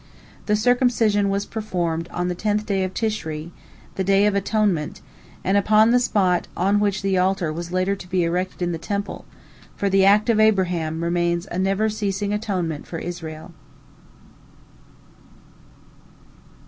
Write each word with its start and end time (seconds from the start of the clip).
"The 0.47 0.55
circumcision 0.55 1.29
was 1.29 1.45
performed 1.45 2.09
on 2.11 2.27
the 2.27 2.33
tenth 2.33 2.65
day 2.65 2.83
of 2.83 2.91
Tishri, 2.91 3.51
the 3.97 4.03
Day 4.03 4.25
of 4.25 4.33
Atonement, 4.33 4.99
and 5.43 5.57
upon 5.59 5.91
the 5.91 5.99
spot 5.99 6.47
on 6.57 6.79
which 6.79 7.03
the 7.03 7.19
altar 7.19 7.53
was 7.53 7.71
later 7.71 7.95
to 7.95 8.09
be 8.09 8.23
erected 8.23 8.63
in 8.63 8.71
the 8.71 8.79
Temple, 8.79 9.25
for 9.75 9.91
the 9.91 10.03
act 10.03 10.27
of 10.31 10.39
Abraham 10.39 11.03
remains 11.03 11.45
a 11.51 11.59
never 11.59 11.87
ceasing 11.87 12.33
atonement 12.33 12.87
for 12.87 12.97
Israel. 12.97 13.51